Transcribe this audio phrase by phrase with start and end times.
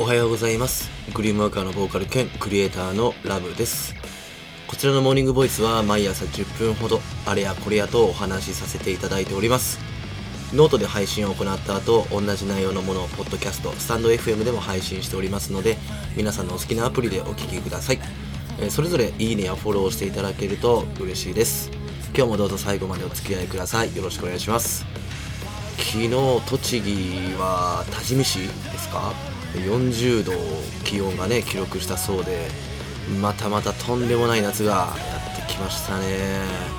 [0.00, 0.88] おはようございます。
[1.12, 3.94] グリームワーカーのボーカル兼クリエイターのラブです。
[4.66, 9.78] こちらのモーニングボイスは毎朝10分ほどあれやこれやとお話しさせていただいております。
[10.54, 15.76] ノートで配信を行った後同じ内容のものをポッドキャストスタンド FM でも配信しておりますので
[16.16, 17.98] 皆さんのお好きなアプリでお聴きください。
[18.70, 21.70] それぞれいいねやフォローしていただけると嬉しいです。
[22.16, 23.94] 今日もどうぞ最後までお付き合いください。
[23.94, 24.86] よろしくお願いします。
[25.76, 26.08] 昨日
[26.48, 28.48] 栃木は多治見市で
[28.78, 29.12] すか？
[29.54, 30.32] 40度
[30.84, 32.48] 気温がね記録したそうで
[33.20, 36.70] またまたとんでもない夏がやってきましたね。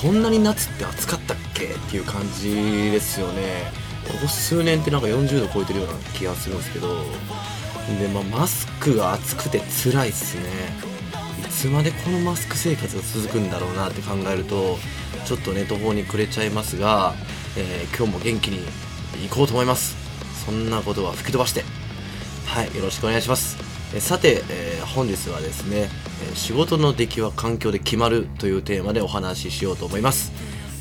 [0.00, 3.72] こんなに夏って暑かったっけっていう感じですよね。
[4.06, 7.02] ここ数年ってなんか40度超えてるような気がするんですけど
[7.98, 10.42] で、まあ、マスクが暑くて辛いっすね。
[11.40, 14.76] いつまでこのマスク生活が続くんだろうなって考えると
[15.24, 17.14] ちょっとね途方に暮れちゃいますが、
[17.56, 18.58] えー今日も元気に
[19.26, 19.96] 行こうと思います。
[20.44, 21.83] そんなことは吹き飛ばして。
[22.46, 23.56] はいよろしくお願いします。
[23.94, 25.88] えさて、えー本日はですね
[26.32, 30.30] え仕事の出来は環境で決まるというテーマでお話ししようと思います。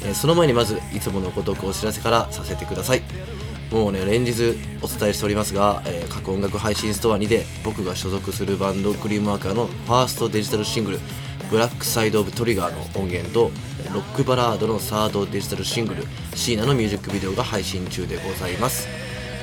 [0.06, 3.02] えその前にまずいつものごとくお知らせからさせてください。
[3.72, 11.00] もうね連日お伝えしておりますが、えー各音楽配信ストアにて僕が所属するバンドクリームワーカーのファーストデジタルシングル
[11.50, 13.52] 「ブラックサイド・オブ・トリガー」の音源と
[13.94, 18.88] ロックバラードのサードデジタルシングル「シーナ」のミュージックビデオが配信中でございます。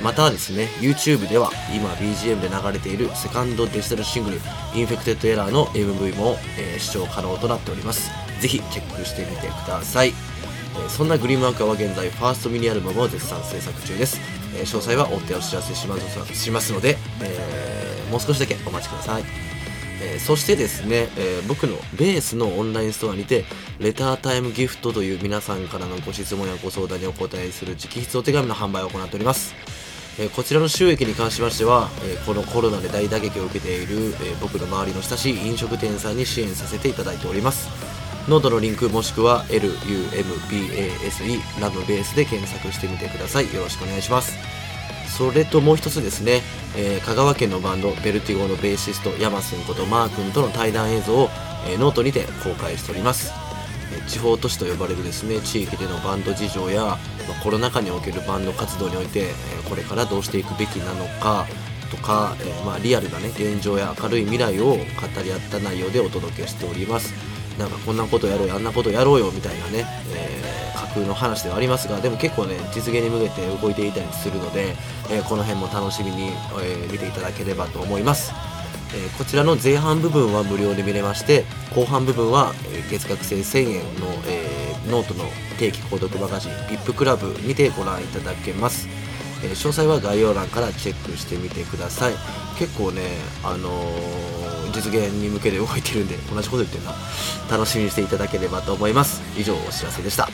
[0.03, 4.41] またですね YouTube では今 BGM で流れているセカンドデジタルシングル
[4.75, 8.11] 「Infected Error の MV も、えー視聴可能となっております。
[8.41, 10.09] ぜひチェックしてみてください。
[10.09, 14.21] えーそんなグリームワーカーは現在ファーストミニアルバムを絶賛制作中です、
[14.57, 19.25] えー詳細は追ってお知らせしますしますので、えーもう少しだけお待ちください、
[20.03, 23.45] えそしてですね、え僕のベースのオンラインストアにて
[23.79, 29.55] レタータイムギフトという皆さんからのご質問やご相談にお答えする直筆お手紙の販売を行っております。
[30.19, 37.69] えこちらの収益に関しましては、えこのコロナで大打撃を受けている、え僕の周りの親しい飲食店さんに支援させていただいております。
[38.29, 43.53] ノートのリンクもしくは LUMBASE ラブベースで検索してみてください。
[43.55, 44.37] よろしくお願いします。
[45.09, 46.43] それともう一つですね、
[46.77, 51.31] えー香川県のバンドベルティゴのベーシストヤマスンことマー君との対談映像を、
[51.67, 53.50] えーノートにて公開しております。
[54.11, 56.99] 地方都市と呼ばれるですね地域でのバンド事情や、まあ
[57.43, 59.33] コロナ禍におけるバンド活動において、え
[59.69, 61.47] これからどうしていくべきなのか
[61.91, 64.77] とか、えまあ、リアルなね現状や明るい未来を語
[65.23, 67.15] り合った内容でお届けしております。
[67.59, 69.85] なんかこんなことやろうよあんなことやろうよみたいなね、
[70.15, 74.75] えー架空の話ではありますがでも結構ね実現に向けて動いていたりするので、
[75.11, 78.33] えーこの辺も楽しみに、えー見ていただければと思います。
[78.95, 85.25] えこちらの前半部分は無料で見れまして後半部分は、え月額制1000円の、えーノートの
[85.59, 88.89] 定期購読マガジン VIP クラブにてご覧いただけます、
[89.45, 92.15] えー詳細は概要欄からチェックしてみてください。
[92.59, 93.03] 結構ね
[93.45, 96.95] あのー実現に向けて動いてるんで同じこと言ってるな。
[97.51, 99.21] 楽しみにしていただければと思います。
[99.39, 100.29] 以上お知らせでした。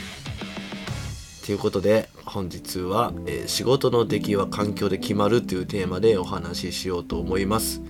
[1.45, 7.81] ということで本日は、えー仕事の出来は環境で決まるというテーマでお話ししようと思います。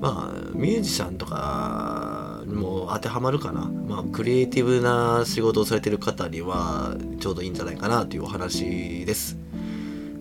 [0.00, 3.70] まあミュージシャンとかにも当てはまるかな。
[3.86, 9.36] まあクリエイティブな仕事をされてる方にはちょうどいいんじゃないかなというお話です。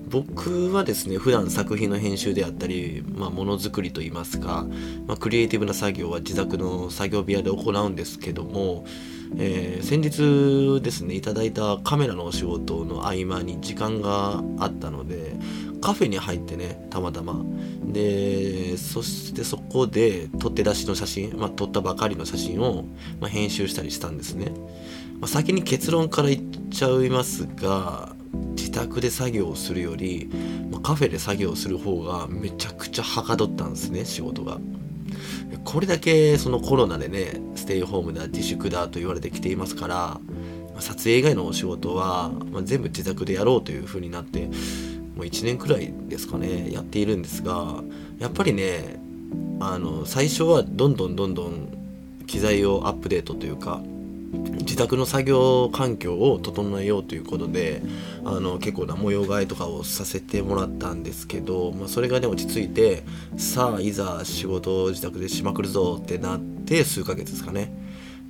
[0.09, 4.66] 僕はですね普段作品の編集であったり、まあ、ものづくりといいますか、
[5.06, 8.85] まあ、クリエイティブな作業は自宅の作業部屋で行うんですけども、
[9.38, 15.35] えー先日ですねいただいたカメラのお仕事の合間に時間があったので
[15.81, 17.44] カフェに入ってねたまたま。
[17.84, 22.85] でそしてそこで撮って出しの写真、まあ、撮ったばかりの写真を、
[23.19, 24.51] まあ、編集したりしたんですね、
[25.19, 28.13] まあ、先に結論から言っちゃいますが
[28.56, 30.29] 自宅で作業をするより、
[30.72, 34.59] まあカフェで作業する方がめちゃくちゃはかどったんですね仕事が。
[35.63, 40.22] これだけそのコロナでねステイホームだ自粛だと言われてきていますから
[40.79, 44.50] 撮影以外のお仕事は、まあ全部自宅でやろうという風になって
[45.19, 47.83] もう1年くらいですかねやっているんですが
[48.19, 49.01] やっぱりね
[49.60, 53.81] あの最初はどんどんどんどん機材をアップデートというか
[54.60, 57.81] 自宅の作業環境を整えようということで
[58.24, 63.04] あの結構な模様替えとかをさせてもらったんですけど、まあ、それがね落ち着いて
[63.36, 67.74] さあいざ仕事を自宅でしまくるぞってなって数ヶ月ですかね。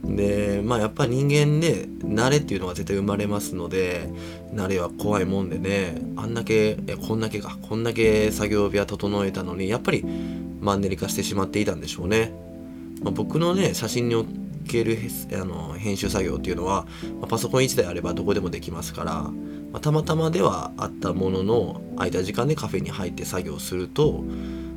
[0.04, 4.10] でまあやっぱ人間ね慣れっていうのは絶対生まれますので
[4.54, 10.04] 慣れは怖いもんでねあんだけこんだけかこんだけ作業部屋整えたのにやっぱり
[10.62, 12.32] マンネリ化してしまっていたんでしょうね、
[13.02, 14.26] まあ、僕のね写真にお
[14.70, 14.98] ける
[15.34, 16.86] あの編集作業っていうのは、
[17.20, 19.34] まあパソコン1台あればどこでもできますから、ま
[19.74, 24.24] あたまたまではあったものの空いた時間でカフェに入って作業すると、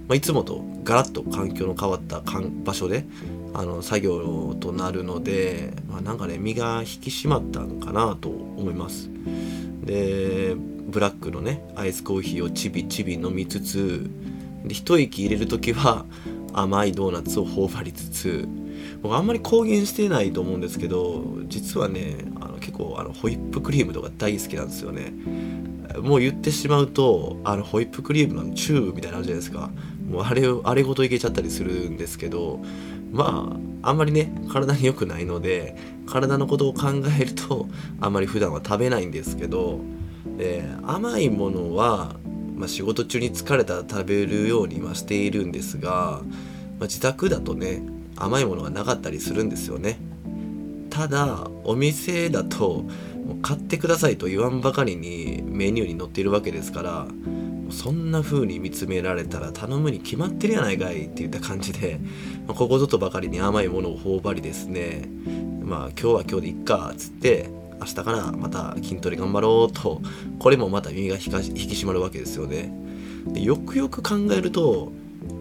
[0.09, 2.23] まあ、いつもとガラッと環境の変わった
[2.65, 3.05] 場所で
[3.54, 9.10] あの作業となるので、まあ、なんかね身が引き締まったのかなと思います。
[9.84, 14.10] でブラックのねアイスコーヒーをちびちび飲みつつ
[14.64, 16.06] で一息入れる時は
[16.52, 18.49] 甘いドーナツを頬張りつつ
[19.00, 25.12] 僕あんまり公言してないと思うんですけど実はねあの結構あのホイップクリームとか大好きなんですよね。
[26.00, 29.71] もう言ってしまうとあのホイップクリームのチューブみたいなのあるじゃないですか。
[30.09, 32.61] もうあれあれごといけちゃったりするんですけど
[33.12, 37.69] まああんまりね体に良くないので体のことを考えると
[38.00, 39.81] あんまり普段は食べないんですけど
[40.85, 42.17] 甘いものは、
[42.56, 47.83] まあ、仕事中に疲れたら食べるようにはしているんですが、まあ、自宅だとね
[48.17, 49.99] 甘いものがなかったりするんですよね。
[50.93, 52.85] ただお店だと
[53.41, 57.06] 買ってくださいと言わんばかりにメニューに載っているわけですから
[57.71, 61.99] そんな風に見つめられたら頼むに決まってるやないかいって言った感じで
[62.47, 65.09] ここぞとばかりに甘いものを頬張りですね
[65.62, 67.49] まあ今日は今日でいっかっつって
[67.81, 70.03] 明日からまた筋トレ頑張ろうと
[70.38, 72.71] これもまた耳が引き締まるわけですよね。
[73.29, 74.93] でよくよく考えると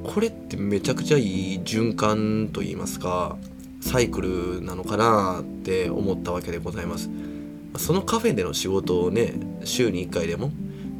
[0.03, 3.37] これってめちゃくちゃいい循環といいますか
[3.81, 7.09] サイクルなのかなって思ったわけでございます。
[7.77, 9.33] そのカフェでの仕事をね
[9.63, 10.51] 週に1回でも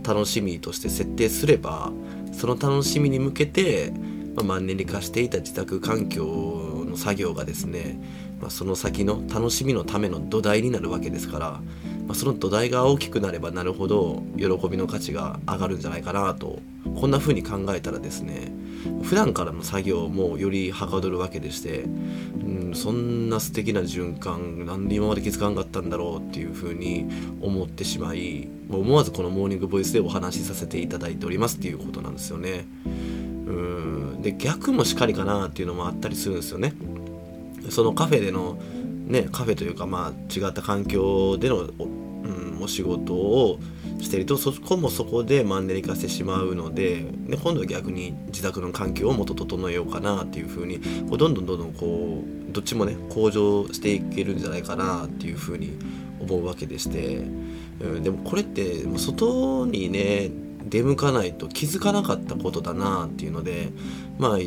[0.03, 1.91] 楽しみとして設定すれば
[2.31, 3.91] その楽しみに向けて、
[4.35, 7.99] まあ、マンネリ化していた自宅環境の作業がですね、
[8.39, 11.61] まあ、その先の楽しみのための土台になるわけですから、
[12.11, 16.59] まあ、その土台が大きくなればなるほど喜びの価値が上がるんじゃないかなと
[16.99, 18.51] こんな風に考えたらですね
[19.01, 27.07] 普段からの作業もよりはかどるわけでして、うん、そんな素敵な循環なんで今まで気づかなかったんだろうっていう風に
[27.39, 32.65] 思ってしまい思わずこのモーニングボイスでお話しさせていただいておりますっていうことなんですよね。
[32.85, 36.73] うんで逆もしかりかなっていうのもあったりするんですよね。
[37.69, 38.59] そのカフェでの
[39.11, 41.69] ねカフェというかまあ違った環境での
[42.63, 43.59] お,、仕事を
[43.99, 55.77] してるとそこもそこでマンネリ化してしまうのでで今度は逆に自宅の環境をもっと整えようかなっていうふうにこうどんどんどんどんこうどっちもね向上していけるんじゃないかなっていうふうに
[56.19, 57.17] 思うわけでして、
[57.79, 60.29] うん、でもこれって外にね
[60.63, 63.69] 出向かないと気づかなかったことだなっていうので
[64.17, 64.37] まあ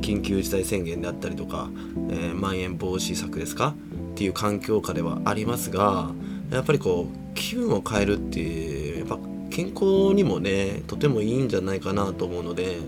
[0.00, 1.68] 緊急事態宣言であったりとか、
[2.10, 3.74] えー、まん延防止策ですか
[4.12, 6.10] っていう環境下ではありますが
[6.50, 9.18] やっぱりこう気分を変えるっていうやっぱ
[9.50, 12.78] 健康にもねとてもいいんじゃないかなと思うので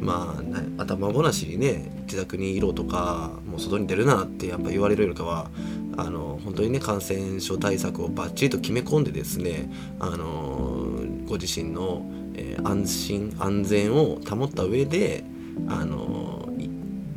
[0.00, 0.36] ま
[0.78, 5.50] あ頭ごなしにね自宅にいろとかもう外に出るなってやっぱ言われるよりかは
[5.96, 12.04] あの本当にね感染症対策をバッチリと決め込んでですねあのご自身の、
[12.34, 15.24] えー、安心安全を保った上で
[15.68, 16.48] あの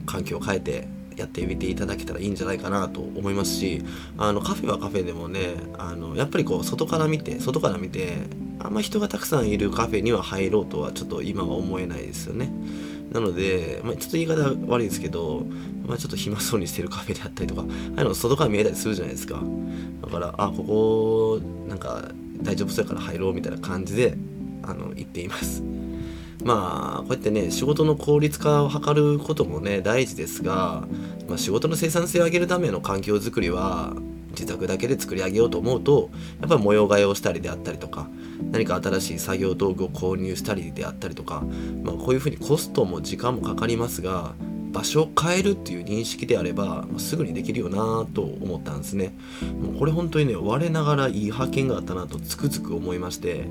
[0.05, 3.83] 環境を変えてやってみていただけたらいいんじゃないかなと思いますし
[4.17, 8.17] あのカフェはカフェでもねあのやっぱりこう外から見て外から見て
[8.59, 12.51] あんま人がたくさんいるカフェには入ろうとはちょっと今は思えないですよね。
[13.11, 15.45] なので、まあ、ちょっと言い方悪いですけど、
[15.85, 17.63] まあ、ちょっと暇そうにしてるカフェであったりとか、あ
[17.97, 19.41] あいうの外から見えたりするじゃないですか。
[20.01, 22.11] だから、あ、ここ、なんか
[22.41, 24.17] 大丈夫そうやから入ろうみたいな感じで、
[24.63, 25.63] あの、言っています。
[26.47, 30.87] まあ、こうやってね、仕事の効率化を図ることもね、大事ですが、
[31.27, 33.93] まあ、仕事の生産性を上げるための環境づくりは、
[34.29, 38.07] 自宅だけで作り上げようと思うと、やっぱり模様替えをしたりであったりとか、
[38.53, 41.43] 何か新しい作業道具を購入したりであったりとか、
[41.83, 44.33] まあ、こういうふうにコストも時間もかかりますが、
[44.71, 49.13] 場所を変えるっていう認識であれば、すぐにできるよなと思ったんですね。
[49.61, 53.49] もうこれ本当にね、我ながらいい発見があったなとつくづく思いまして、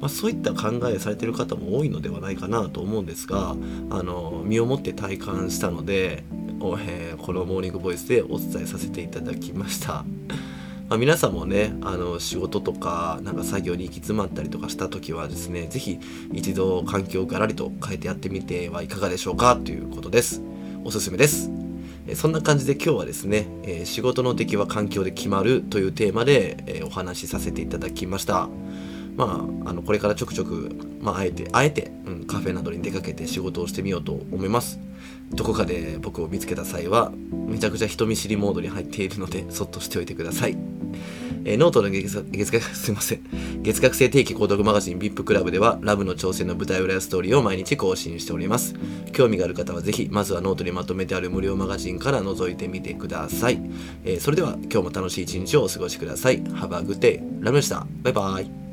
[0.00, 3.56] まあ、そういった考えされてる方も多いのではないかなと思うんですが
[3.90, 10.04] あの身をもって体感したので、えー、このモーニングボイスでお伝えさせていただきました。
[10.88, 16.00] まあ、皆さんもねあの仕事とかなんか作業に行き詰まったりとかした時はですね是非
[16.32, 20.42] 一度環境をガラリと変えてやってみてはいかがでしょうかということです。
[20.84, 21.50] おすすめです。
[22.14, 28.48] そんな感じで今日はですね、えー、仕事の出来は環境で決まるというテーマで、えー、お話しさせていただきました。
[29.18, 30.70] まあ、あのこれからちょくちょく、
[31.00, 34.78] まあ、あえてあえて、うん、カフェなどに出かけて仕事をしてみようと思います
[35.32, 37.10] どこかで僕を見つけた際は
[37.48, 40.56] めちゃくちゃ人見知りモードに入っているのでそっとしておいてください
[41.44, 43.20] えー、ノートの月月額、 すいません。
[43.62, 48.74] 月額制定期購読マガジン VIP クラブでは、ラブの挑戦の舞台裏やストーリーを毎日更新しております。
[49.12, 53.60] 興味がある方はぜひ、まずはノートにまとめてある無料マガジンから覗いてみてください。
[54.04, 56.42] えー、それでは、今日も楽しい一日をお過ごしください。
[56.42, 57.22] Have a good day.
[57.40, 57.86] ラブでした。
[58.02, 58.67] バイバイ。